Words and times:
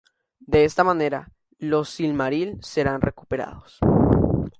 De 0.39 0.65
esta 0.65 0.83
manera, 0.83 1.31
los 1.59 1.89
Silmaril 1.91 2.57
serán 2.63 3.01
recuperados. 3.01 3.77